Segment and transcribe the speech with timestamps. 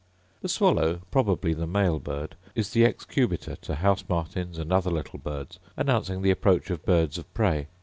[0.41, 5.19] The swallow, probably the male bird, is the excubitor to house martins, and other little
[5.19, 7.67] birds, announcing the approach of birds of prey.